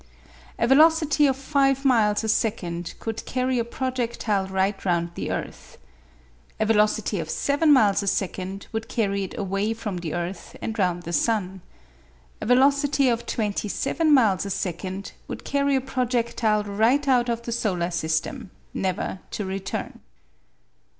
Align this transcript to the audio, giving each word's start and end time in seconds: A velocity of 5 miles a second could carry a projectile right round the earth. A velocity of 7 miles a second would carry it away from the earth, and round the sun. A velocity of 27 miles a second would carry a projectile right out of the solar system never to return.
A 0.57 0.67
velocity 0.67 1.27
of 1.27 1.37
5 1.37 1.85
miles 1.85 2.23
a 2.23 2.27
second 2.27 2.95
could 2.99 3.23
carry 3.27 3.59
a 3.59 3.63
projectile 3.63 4.47
right 4.47 4.83
round 4.83 5.11
the 5.13 5.29
earth. 5.29 5.77
A 6.59 6.65
velocity 6.65 7.19
of 7.19 7.29
7 7.29 7.71
miles 7.71 8.01
a 8.01 8.07
second 8.07 8.65
would 8.71 8.89
carry 8.89 9.25
it 9.25 9.37
away 9.37 9.75
from 9.75 9.97
the 9.99 10.15
earth, 10.15 10.55
and 10.59 10.79
round 10.79 11.03
the 11.03 11.13
sun. 11.13 11.61
A 12.41 12.47
velocity 12.47 13.09
of 13.09 13.27
27 13.27 14.11
miles 14.11 14.43
a 14.43 14.49
second 14.49 15.11
would 15.27 15.45
carry 15.45 15.75
a 15.75 15.81
projectile 15.81 16.63
right 16.63 17.07
out 17.07 17.29
of 17.29 17.43
the 17.43 17.51
solar 17.51 17.91
system 17.91 18.49
never 18.73 19.19
to 19.29 19.45
return. 19.45 19.99